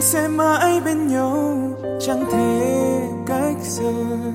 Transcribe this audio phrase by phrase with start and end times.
[0.00, 1.58] sẽ mãi bên nhau,
[2.00, 4.32] chẳng thể cách rời.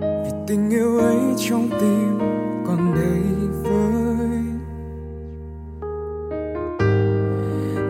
[0.00, 2.18] Vì tình yêu ấy trong tim
[2.66, 3.22] còn đầy
[3.62, 4.40] vơi.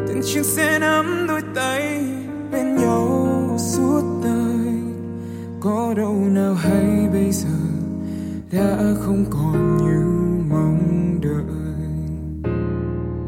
[0.09, 2.05] Từng chiếc sẽ nắm đôi tay
[2.53, 3.29] bên nhau
[3.59, 4.75] suốt đời.
[5.61, 7.59] Có đâu nào hay bây giờ
[8.53, 10.05] đã không còn như
[10.51, 11.45] mong đợi.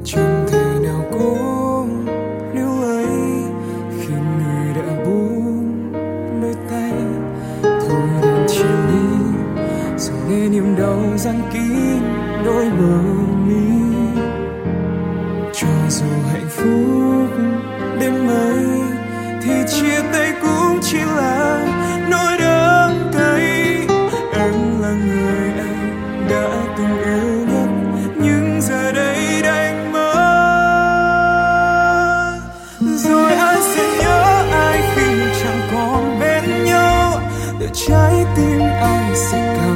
[0.04, 0.35] Chẳng
[10.86, 12.02] đầu răng kín
[12.44, 12.96] đôi bờ
[13.46, 13.70] mi.
[15.52, 17.30] Cho dù hạnh phúc
[18.00, 18.64] đến mấy
[19.42, 21.66] thì chia tay cũng chỉ là
[22.10, 23.40] nỗi đớn cay.
[24.32, 27.68] Em là người anh đã từng yêu nhất,
[28.16, 30.06] nhưng giờ đây đành mất.
[32.80, 35.06] Rồi ai sẽ nhớ ai khi
[35.42, 37.20] chẳng còn bên nhau?
[37.60, 39.75] Để trái tim ai sẽ càng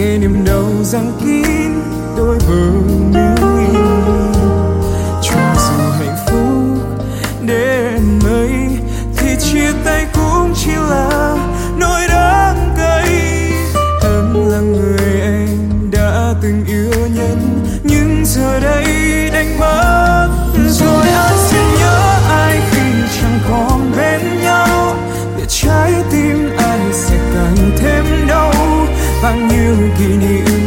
[0.00, 1.72] nghe niềm đau răng kín
[2.16, 2.70] đôi bờ
[3.12, 3.78] mi
[5.22, 6.98] cho dù hạnh phúc
[7.46, 8.50] đến mấy,
[9.16, 11.36] thì chia tay cũng chỉ là
[11.78, 13.08] nỗi đắng cay.
[14.02, 16.79] Em là người anh đã từng yêu.
[29.70, 30.59] sevgini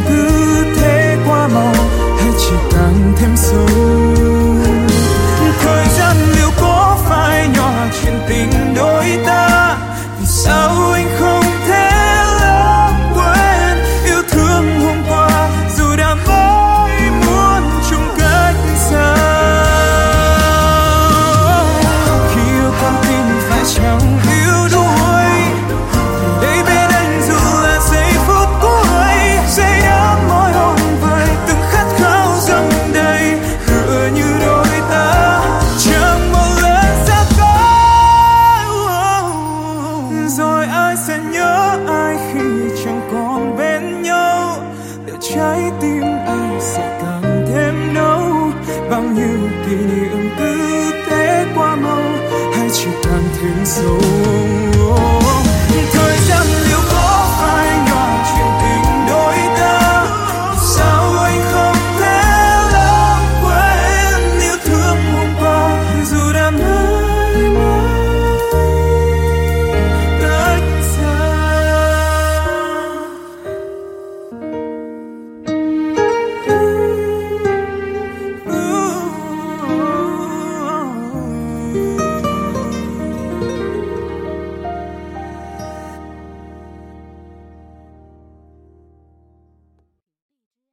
[53.64, 54.43] so